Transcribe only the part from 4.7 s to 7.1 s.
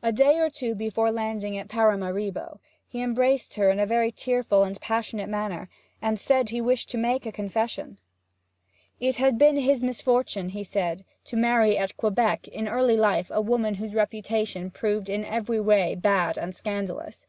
passionate manner, and said he wished to